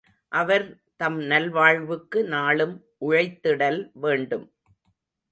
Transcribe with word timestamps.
அவர் 0.31 0.63
தம் 0.95 1.19
நல்வாழ்வுக்கு 1.21 2.19
நாளும் 2.25 2.73
உழைத்திடல் 3.01 3.79
வேண்டும். 4.01 4.47